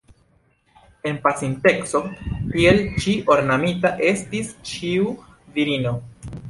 En 1.09 1.19
pasinteco 1.25 2.01
tiel 2.55 2.81
ĉi 3.05 3.15
ornamita 3.35 3.95
estis 4.15 4.53
ĉiu 4.73 5.15
virino. 5.59 5.99